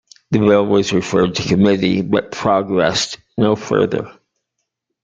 [0.31, 4.11] The bill was referred to committee, but progressed no further.